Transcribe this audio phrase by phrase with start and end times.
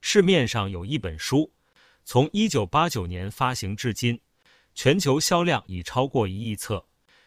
[0.00, 1.52] 市面上有一本书，
[2.04, 4.20] 从一九八九年发行至今，
[4.74, 6.86] 全球销量已超过一亿册，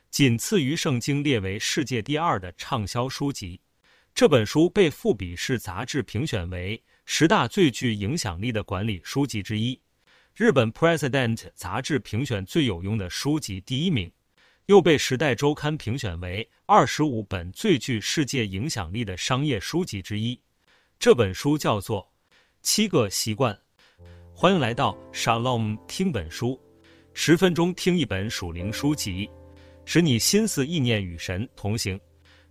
[0.10, 3.62] 仅次于《圣经》，列为世界第二的畅销书籍。
[4.16, 9.80] 这本书被《富比士》杂志评选为十大最具影响力的管理书籍之一，
[10.36, 14.12] 日本《President》杂志评选最有用的书籍第一名，
[14.68, 20.40] 又被《时代周刊》评选为二十五本最具世界影响力的商业书籍之一。
[21.00, 22.04] 这本书叫做
[22.64, 23.54] 《七个习惯》。
[24.34, 26.58] 欢迎来到 Shalom 听本书，
[27.14, 29.30] 十分钟听一本属灵书籍，
[29.84, 32.00] 使你心思意念与神同行。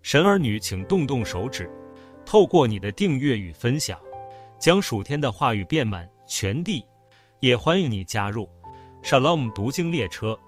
[0.02, 1.68] 神儿女，请动动手指，
[2.26, 3.98] 透过你的订阅与分享，
[4.60, 6.84] 将属天的话语遍满全地。
[7.40, 8.46] 也欢迎你加入
[9.02, 10.38] Shalom 读经列车，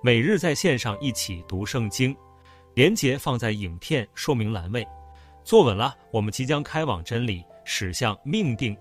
[0.00, 2.16] 每日在线上一起读圣经。
[2.74, 4.86] 连结放在影片说明栏位。
[5.42, 8.76] 坐稳了，我们即将开往真理，驶向命定。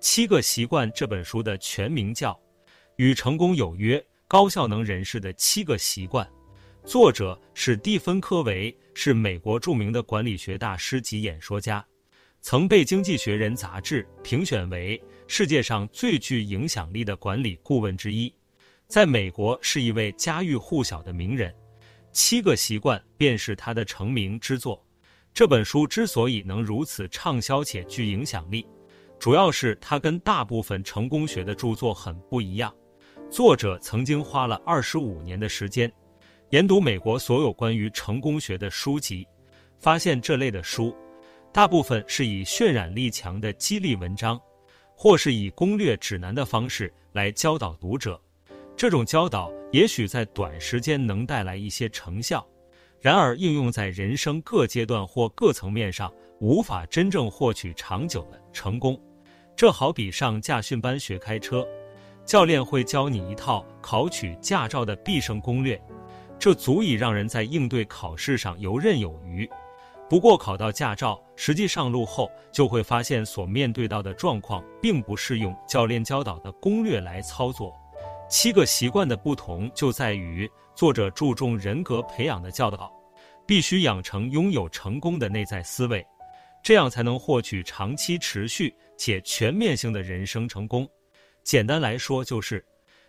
[0.00, 2.32] 七个习惯这本书的全名叫
[2.96, 6.26] 《与成功有约：高效能人士的七个习惯》，
[6.88, 11.84] 作者史蒂芬·科维，是美国著名的管理学大师及演说家，
[12.40, 18.32] 曾被《经济学人》杂志评选为世界上最具影响力的管理顾问之一，
[18.88, 21.52] 在美国是一位家喻户晓的名人。
[22.10, 24.82] 《七个习惯》便是他的成名之作。
[25.34, 28.66] 这本书之所以能如此畅销且具影响力，
[29.20, 32.74] 主要是他跟大部分成功学的著作很不一样。
[33.30, 35.92] 作者曾经花了二十五年的时间，
[36.48, 39.28] 研读美国所有关于成功学的书籍，
[39.78, 40.96] 发现这类的书，
[41.52, 44.40] 大部分是以渲染力强的激励文章，
[44.96, 48.18] 或是以攻略指南的方式来教导读者。
[48.74, 52.44] 这种教导也许在短时间能带来一些成效，
[53.02, 58.98] 然而应用在人生各阶段或各层面上，无法真正获取长久的成功。
[59.60, 61.68] 这好比上驾训班学开车，
[62.24, 65.78] 教练会教你一套考取驾照的必胜攻略，
[66.38, 69.46] 这足以让人在应对考试上游刃有余。
[70.08, 77.76] 不过考到驾照，实际上路后，就会发现所面对到的状况并不适用教练教导的攻略来操作。
[78.30, 82.90] 七个习惯的不同就在于，作者注重人格培养的教导，
[83.46, 86.02] 必须养成拥有成功的内在思维。
[86.62, 90.86] 这样才能获取长期持续且全面性的人生成功。
[91.42, 92.62] 简单来说，就是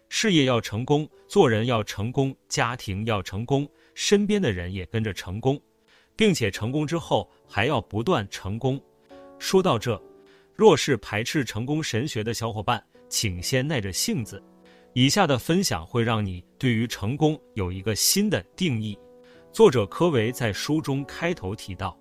[0.08, 5.62] 事业要成功，做人要成功，家庭要成功，身边的人也跟着成功，
[6.16, 8.82] 并且成功之后还要不断成功。
[9.38, 10.02] 说到这，
[10.56, 14.42] 若是排斥成功神学的小伙伴，请先耐着性子。
[14.94, 18.98] 以下的分享会让你对于成功有一个新的定义。
[19.52, 21.98] 作者科维在书中开头提到。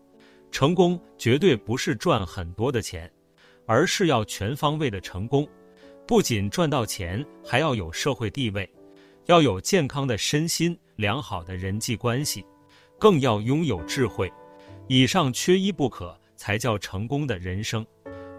[0.53, 3.09] 成功绝对不是赚很多的钱，
[3.71, 5.49] 而是要全方位的成功。
[6.05, 8.69] 不仅赚到钱，还要有社会地位，
[9.27, 12.45] 要有健康的身心、良好的人际关系，
[12.99, 14.29] 更要拥有智慧。
[14.89, 17.87] 以上缺一不可，才叫成功的人生。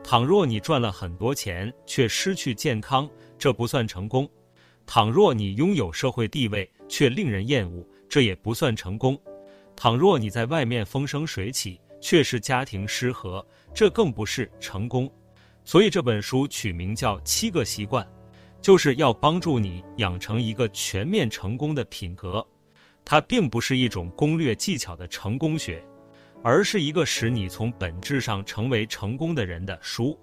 [0.04, 3.10] 倘若你赚了很多钱，却失去健康，
[3.40, 4.28] 这不算成功；
[4.86, 9.16] 倘若你拥有社会地位，却令人厌恶，这也不算成功；
[9.78, 15.10] 倘若你在外面风生水起，却是家庭失和，这更不是成功。
[15.64, 18.06] 所以这本书取名叫《七个习惯》，
[18.62, 22.46] 就是要帮助你养成一个全面成功的品格。
[23.04, 25.84] 它并不是一种攻略技巧的成功学，
[26.44, 30.18] 而是一个使你从本质上成为成功的人的书。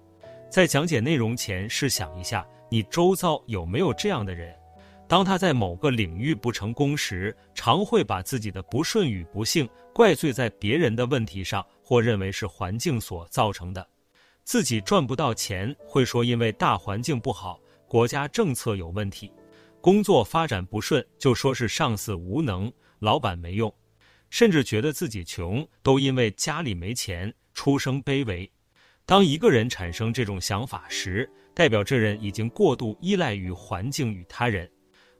[0.49, 4.55] 在讲解内容前，试想一下，你周遭有没有这样的人？
[5.07, 13.85] 当他在某个领域不成功时，常会把自己的不顺与不幸怪罪在别人的问题上，或认为是环境所造成的。
[14.49, 19.31] 自己赚不到钱，会说因为大环境不好，国家政策有问题；
[19.79, 23.69] 工作发展不顺，就说是上司无能，老板没用；
[24.31, 28.51] 甚至觉得自己穷，都因为家里没钱，出生卑微。
[29.05, 34.67] 当一个人产生这种想法时，代表这人已经过度依赖于环境与他人。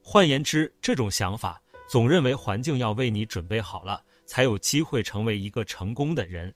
[0.02, 6.52] 换言之，这种想法总认为环境要为你准备好了，才有机会成为一个成功的人。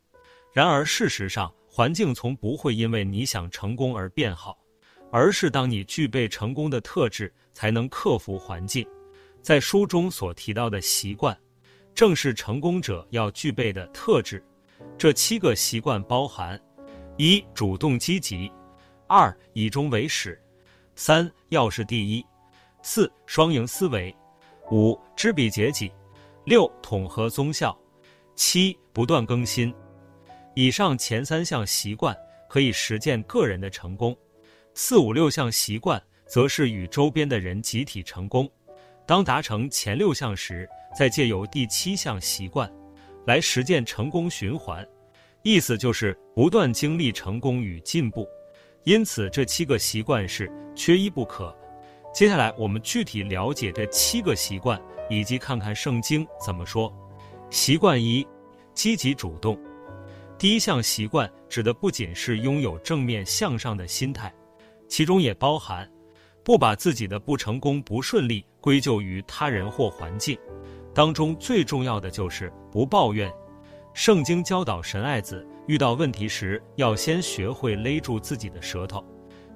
[0.51, 4.55] 然而，事实上，环境从不会因为你想成功而变好，
[5.11, 8.85] 而是当你具备成功的特质，才能克服环境。
[9.41, 11.35] 在书中所提到的习惯，
[11.95, 14.45] 正是成功者要具备的特质。
[14.99, 16.61] 这七个习惯包含：
[17.17, 18.51] 一、主动积极；
[19.07, 20.37] 二、以终为始；
[20.93, 22.23] 三、要事第一。
[22.83, 24.15] 四、双赢思维；
[24.69, 25.89] 五、知彼解己；
[26.45, 27.75] 六、统合综效；
[28.35, 29.73] 七、不断更新。
[30.55, 32.15] 以上前三项习惯
[32.47, 34.15] 可以实践个人的成功。
[34.75, 38.49] 四五六项习惯则是与周边的人集体成功。
[39.05, 40.67] 当达成前六项时，
[40.97, 42.71] 再借由第七项习惯
[43.25, 44.87] 来实践成功循环。
[45.41, 48.27] 意思就是不断经历成功与进步。
[48.83, 51.55] 因此，这七个习惯是缺一不可。
[52.13, 56.93] 接下来，我们具体了解这七个习惯，以及看看圣经怎么说。
[57.49, 58.25] 习惯一：
[58.73, 59.59] 积极主动。
[60.37, 64.33] 第一项习惯指的不仅是拥有正面向上的心态，
[64.89, 65.89] 其中也包含
[66.43, 70.37] 不把自己的不成功、不顺利归咎于他人或环境。
[70.93, 73.31] 当中最重要的就是不抱怨。
[73.93, 79.03] 圣经教导神爱子遇到问题时，要先学会勒住自己的舌头，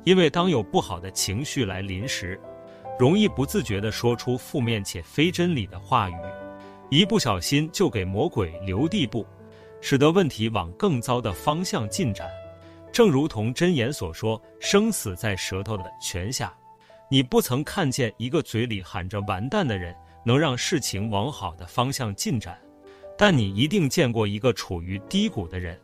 [0.06, 2.40] 因为当有不好的情绪来临时，
[2.98, 6.16] 容易不自觉地说出负面且非真理的话语，
[6.90, 9.26] 一不小心就给魔鬼留地步。
[9.82, 12.30] 使得问题往更糟的方向进展，
[12.92, 16.54] 正如同箴言所说：“生死在舌头的权下。”
[17.10, 19.96] 你不曾看见一个嘴里喊着“完蛋”的人
[20.26, 22.60] 能让事情往好的方向进展，
[23.18, 25.80] 但你一定见过一个处于低谷的人，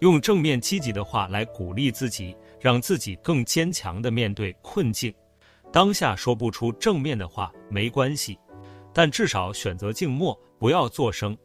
[0.00, 5.12] 用正面积极的话来鼓励自己，让自己更坚强的面对困境。
[5.70, 8.38] 当下说不出正面的话没关系，
[8.94, 11.36] 但至少选择静默，不要作声。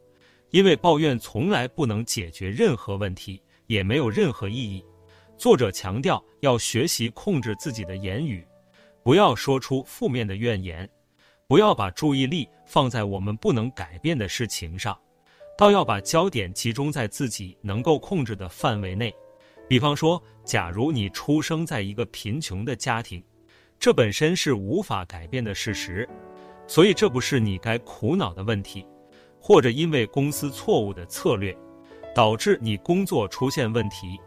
[0.50, 4.84] 因为抱怨从来不能解决任何问题，也没有任何意义。
[5.36, 8.46] 作者强调要学习控制自己的言语，
[9.02, 10.88] 不要说出负面的怨言，
[11.46, 14.98] 不要把注意力放在我们不能改变的事情上，
[15.56, 19.14] 倒要把焦点集中在自己能够控制的范围内。
[19.68, 23.22] 比方说，假如你出生在一个贫穷的家庭，
[23.78, 26.08] 这本身是无法改变的事实，
[26.66, 28.84] 所以这不是你该苦恼的问题。
[29.40, 31.56] 或者因为公司错误的策略，
[32.14, 34.18] 导致你工作出现问题，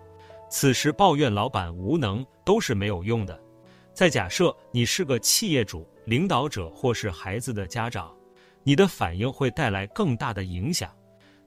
[0.49, 3.39] 此时抱怨老板无能都是没有用的。
[3.93, 8.15] 再假设你是个企业主、领导者或是孩子的家长，
[8.63, 10.89] 你的反应会带来更大的影响。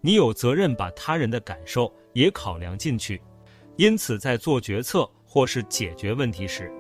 [0.01, 3.23] 你有责任把他人的感受也考量进去，
[3.77, 6.71] 因此在做决策或是解决问题时，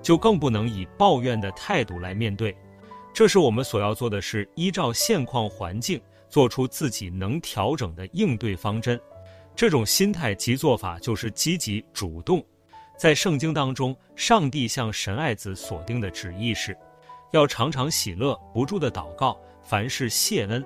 [0.00, 2.56] 就更不能以抱怨的态度来面对。
[3.12, 6.00] 这是我们所要做的是依照现况环境。
[6.28, 9.00] 做出自己能调整的应对方针，
[9.56, 12.44] 这种心态及做法就是积极主动。
[12.96, 16.76] 在圣经当中，上帝向神爱子所定的旨意是，
[17.32, 20.64] 要常常喜乐，不住的祷告，凡事谢恩。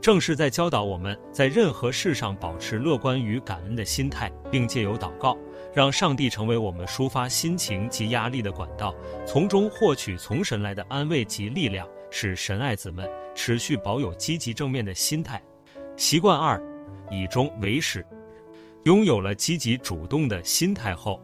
[0.00, 5.36] 正是在教导我们在任何事上保持乐观与感恩的心态，并借由祷告，
[5.72, 8.94] 让上帝成为我们抒发心情及压力的管道，
[9.26, 11.86] 从中获取从神来的安慰及力量。
[12.08, 13.06] 使神爱子们
[13.36, 15.40] 持续保有积极正面的心态。
[15.96, 16.60] 习惯二，
[17.10, 18.04] 以终为始。
[18.84, 21.22] 拥有了积极主动的心态后，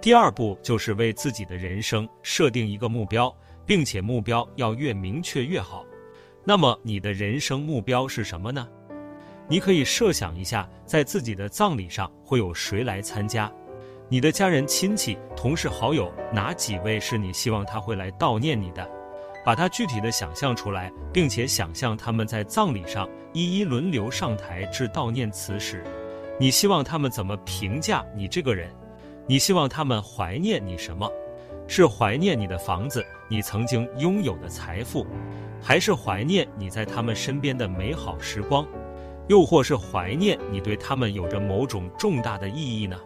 [0.00, 3.34] 第二步就是为自己的人生设定一个目标，
[3.66, 5.84] 并且目标要越明确越好。
[6.44, 8.66] 那么你的人生目标是什么呢？
[9.48, 13.50] 你可以设想一下，在自己的葬礼上会有谁来参加？
[14.10, 18.86] 你的家人、亲戚、同事、好友，哪几位是你希望他会来悼念你的？
[19.48, 25.82] 把它具体的想象出来，并且想象他们在葬礼上一一轮流上台致悼念词时，
[26.38, 28.70] 你希望他们怎么评价你这个人？
[29.26, 31.10] 你希望他们怀念你什么？
[31.66, 35.06] 是怀念你的房子，你曾经拥有的财富，
[35.62, 38.66] 还是怀念你在他们身边的美好时光？
[39.28, 42.98] 又或是怀念你对他们有着某种重大的意义呢？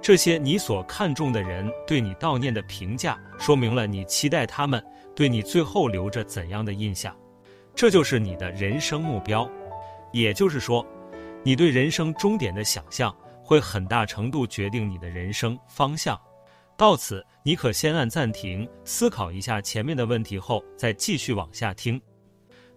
[0.00, 4.80] 这些你所看重的人对你悼念的评价，说明了你期待他们。
[5.14, 7.16] 对你最后留着怎样的印象，
[7.74, 9.50] 这就是你的人生目标。
[10.12, 10.84] 也就是说，
[11.42, 16.20] 你对人生终点的想象会很大程度决定你的人生方向。
[16.76, 22.00] 到此，你可先按暂停，思考一下前面的问题后，再继续往下听。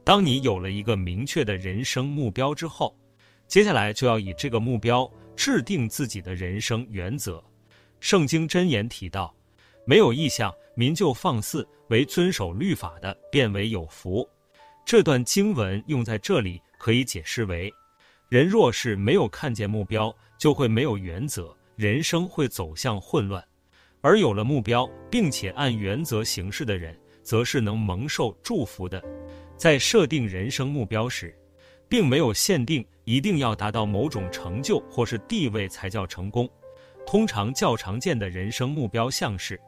[0.03, 2.93] 当你有了一个明确的人生目标之后，
[3.47, 7.41] 接下来就要以这个目标制定自己的人生原则。
[8.01, 9.33] 圣经箴言提到，
[9.85, 14.27] 没有意象，民就放肆；为遵守律法的，变为有福。
[14.85, 17.73] 这段经文用在这里，可以解释为：
[18.29, 23.41] 人若是没有看见目标，就会没有原则，人生会走向混乱；
[24.01, 29.01] 而有了目标，并且按原则行事的人，则是能蒙受祝福的。
[29.55, 31.33] 在设定人生目标时，
[31.87, 36.49] 并没有限定一定要达到某种成就或是地位才叫成功。
[37.05, 39.59] 通常较常见的人生目标像是。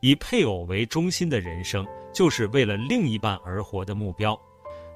[0.00, 4.34] 以配偶为中心的人生，就是为了另一半而活的目标；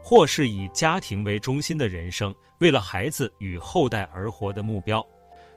[0.02, 5.06] 或是以家庭为中心的人生，为了孩子与后代而活的目标。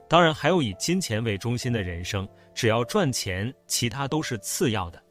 [0.09, 5.01] 当然，还有以金钱为中心的人生，只要赚钱，其他都是次要的。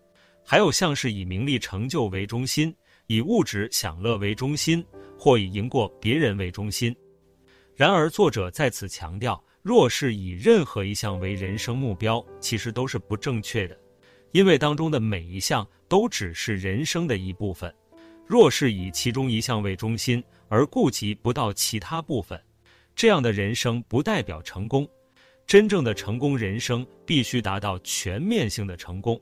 [0.45, 2.75] 还有像是以名利成就为中心，
[3.09, 4.85] 以物质享乐为中心，
[5.19, 6.95] 或以赢过别人为中心。
[7.75, 13.79] 然而，作者在此强调，若是以任何一项为人生目标，其实都是不正确的，
[14.37, 17.75] 因为当中的每一项都只是人生的一部分。
[18.27, 22.39] 若是以其中一项为中心，而顾及不到其他部分，
[22.95, 24.87] 这样的人生不代表成功。
[25.47, 29.19] 真正的成功人生必须达到全面性的成功。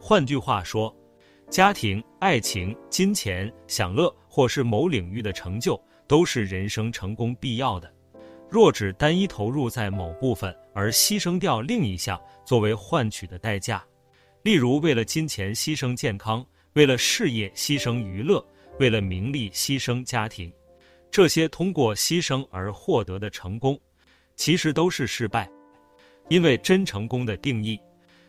[0.00, 0.92] 换句话说，
[1.48, 7.88] 家庭、爱情、金钱、享乐，或是某领域的成就，都是人生成功必要的。
[8.50, 13.84] 若只单一投入在某部分，而牺牲掉另一项作为换取的代价，
[14.42, 18.44] 例如为了金钱牺牲健康，为了事业牺牲娱乐，
[18.78, 20.52] 为了名利牺牲家庭。
[21.10, 23.78] 这些通过牺牲而获得的成功，
[24.36, 25.50] 其实都是失败，
[26.28, 27.80] 因为真成功的定义，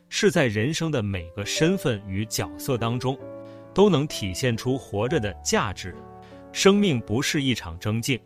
[0.08, 3.20] 是在人生的每个身份与角色当中，
[3.74, 5.94] 都能体现出活着的价值。
[6.52, 8.20] 生命不是一场争竞，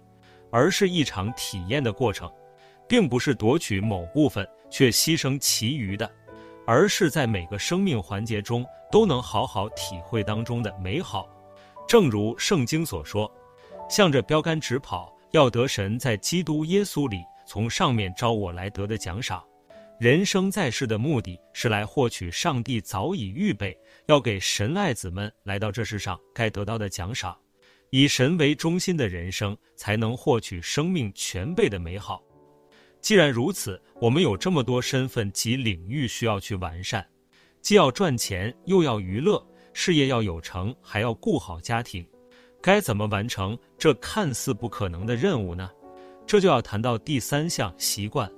[0.50, 2.32] 而是一场体验的过程，
[2.88, 6.10] 并不是夺取某部分却牺牲其余的，
[6.66, 11.28] 而是在每个生命环节中都能好好体会当中的美好。
[11.88, 13.32] 正如圣经所说。
[13.90, 19.44] 向着标杆直跑，要得神在基督耶稣里从上面招我来得的奖赏。
[20.00, 23.78] 人生在世的目的是来获取上帝早已预备
[24.08, 27.38] 要给神爱子们来到这世上该得到的奖赏。
[27.90, 32.24] 以神为中心的人生，才能获取生命全备的美好。
[33.04, 37.06] 既然如此，我们有这么多身份及领域需要去完善，
[37.62, 42.08] 既要赚钱，又要娱乐，事业要有成，还要顾好家庭。
[42.62, 45.70] 该怎么完成这看似不可能的任务呢？
[46.26, 48.32] 这就要谈到第三项习惯。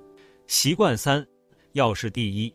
[0.48, 1.24] 习惯三，
[1.74, 2.52] 要是第一。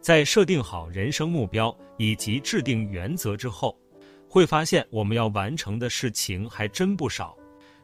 [0.00, 3.76] 在设定好人生目标以及制定原则之后，
[4.28, 7.36] 会发现我们要完成的事情还真不少，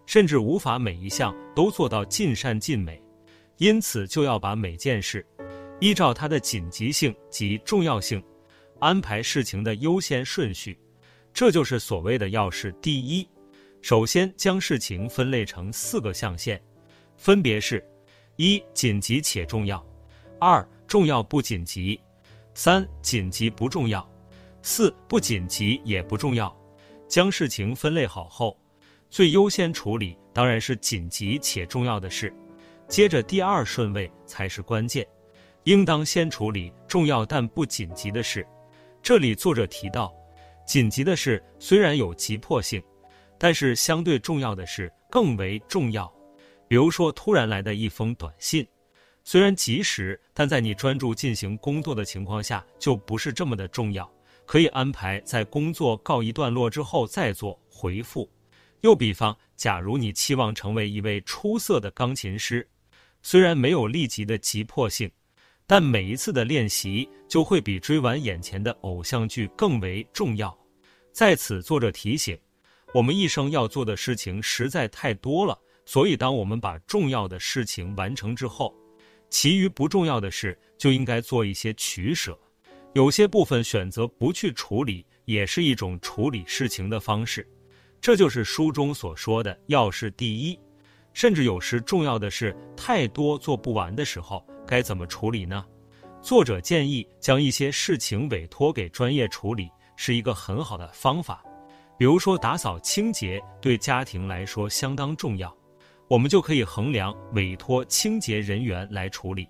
[0.07, 3.03] 甚至无法每一项都做到尽善尽美。
[3.61, 5.25] 因此，就要把每件事
[5.81, 8.23] 依照它的紧急性及重要性，
[8.79, 10.79] 安排事情的优先顺序。
[11.35, 13.29] 这就是所谓的要事第一。
[13.83, 16.59] 首先将事情分类成四个象限，
[17.19, 17.87] 分别是：
[18.37, 19.79] 一、紧急且重要；
[20.41, 22.01] 二、重要不紧急；
[22.55, 24.01] 三、紧急不重要；
[24.63, 26.51] 四、不紧急也不重要。
[27.07, 28.59] 将事情分类好后，
[29.11, 32.33] 最优先处理当然是紧急且重要的事，
[32.91, 35.07] 接着第二顺位才是关键，
[35.63, 38.45] 应当先处理重要但不紧急的事。
[39.01, 40.13] 这里作者提到。
[40.67, 42.81] 紧急的事虽然有急迫性，
[43.39, 46.13] 但是相对重要的事更为重要。
[46.69, 48.67] 比如说，突然来的一封短信，
[49.25, 54.09] 虽然及时，但在你专注进行工作的情况下，就不是这么的重要，
[54.47, 58.29] 可以安排在工作告一段落之后再做回复。
[58.83, 62.67] 又比方，假如你期望成为一位出色的钢琴师，
[63.23, 65.11] 虽然没有立即的急迫性。
[65.67, 70.53] 但每一次的练习就会比追完眼前的偶像剧更为重要。
[71.13, 72.37] 在此，作者提醒，
[72.93, 78.75] 我们一生要做的事情实在太多了，所以当我们把重要的事情完成之后，
[79.29, 82.37] 其余不重要的事就应该做一些取舍。
[82.93, 87.49] 有些部分选择不去处理，也是一种处理事情的方式。
[88.01, 90.59] 这就是书中所说的要事第一。
[91.13, 95.65] 甚至有时重要的是太多做不完的时候，该怎么处理呢？
[96.23, 101.43] 作者建议将一些事情委托给专业处理，是一个很好的方法。
[101.99, 105.55] 比如说打扫清洁对家庭来说相当重要，
[106.09, 109.49] 我们就可以衡量委托清洁人员来处理，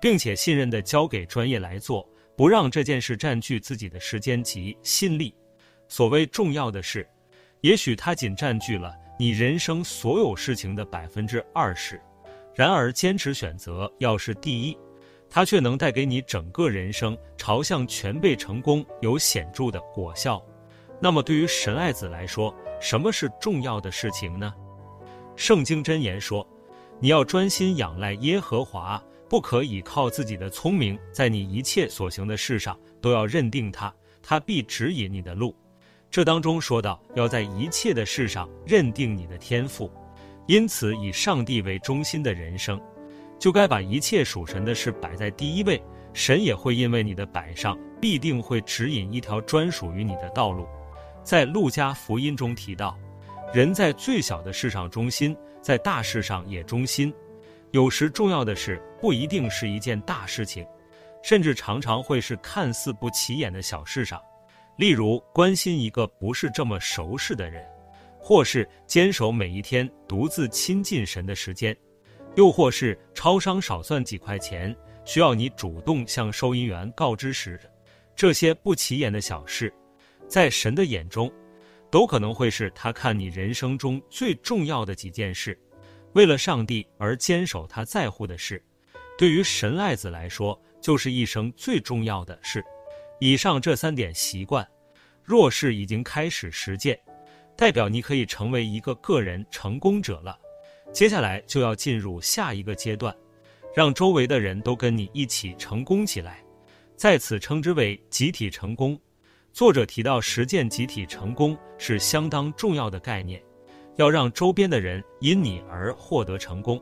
[0.00, 5.34] 并且信任地交给专业来做，不让这件事占据自己的时间及心力。
[5.88, 7.08] 所谓重要的事，
[7.62, 8.94] 也许它仅占据了。
[9.20, 12.00] 你人生所有事情的百分之二十，
[12.54, 14.78] 然而坚持选择要是第一，
[15.28, 20.40] 它却能带给你整个人生朝向全备成功有显著的果效。
[21.00, 24.54] 那么对于神爱子来说，什么是重要的事情呢？
[25.34, 26.48] 圣经箴言说
[27.00, 35.52] ：“你要专心仰赖耶和华，不可倚靠自己的聪明，在你一切所行的事上都要认定他，他必指引你的路。”
[36.10, 39.90] 这当中说到，要在一切的事上认定你的天赋，
[40.46, 42.80] 因此以上帝为中心的人生，
[43.38, 45.82] 就该把一切属神的事摆在第一位。
[46.14, 50.66] 神也会因为你的摆上，必定会指引一条专属于你的道路。
[51.22, 52.98] 在路加福音中提到，
[53.52, 57.12] 人在最小的事上忠心，在大事上也忠心。
[57.70, 60.66] 有时重要的事不一定是一件大事情，
[61.22, 64.20] 甚至常常会是看似不起眼的小事上，
[64.78, 67.66] 例如关心一个不是这么熟识的人，
[68.16, 71.76] 或是坚守每一天独自亲近神的时间，
[72.36, 77.58] 又或是超商少算几块钱，需要你主动向收银员告知时，
[78.14, 79.74] 这些不起眼的小事，
[80.28, 81.28] 在神的眼中，
[81.90, 85.58] 都可能会是他看你人生中最重要的几件事。
[86.12, 88.64] 为了上帝而坚守他在乎的事，
[89.18, 92.64] 对于神爱子来说，就是一生最重要的事。
[93.20, 94.66] 以上这三点习惯，
[95.24, 96.98] 若是已经开始实践，
[97.56, 100.38] 代表你可以成为一个个人成功者了。
[100.92, 103.14] 接下来就要进入下一个阶段，
[103.74, 106.42] 让周围的人都跟你一起成功起来，
[106.96, 108.98] 在此称之为集体成功。
[109.52, 113.42] 作者提到，实践集体成功是相当重要的概念。
[113.96, 116.80] 要让周边的人因你而获得成功，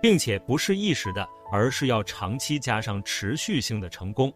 [0.00, 4.32] 并且不是一时的，而是要长期加上持续性的成功，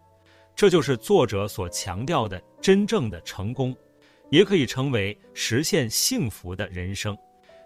[0.56, 3.76] 这就是作者所强调的真正的成功，
[4.30, 7.14] 也可以称为实现幸福的人生。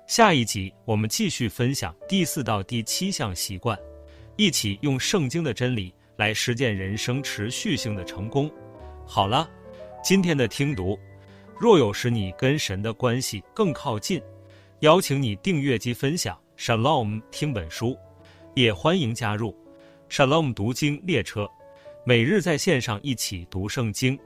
[0.09, 3.79] 下一集我们继续分享第四到第七项习惯，
[4.37, 8.51] 一起用圣经的真理来实践人生持续性的成功。
[9.07, 9.49] 好了，
[10.03, 10.99] 今天的听读，
[11.61, 14.21] 若有使你跟神的关系更靠近。
[14.81, 17.97] 邀请你订阅及分享 Shalom 听本书，
[18.57, 19.55] 也欢迎加入
[20.09, 21.49] Shalom 读经列车，
[22.05, 24.19] 每日在线上一起读圣经。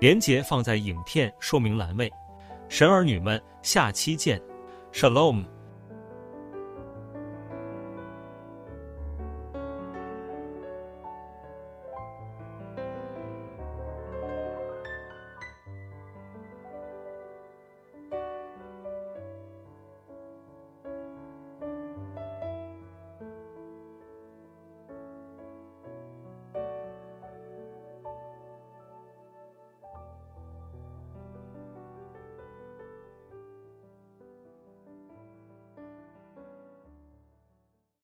[0.00, 2.10] 连结放在影片说明栏位。
[2.68, 4.42] 神儿女们，下期见
[4.92, 5.44] ，Shalom。